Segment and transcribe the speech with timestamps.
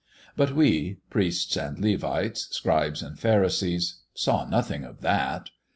[0.35, 5.51] But we priests and Levites, scribes and pharisees saw nothing of that.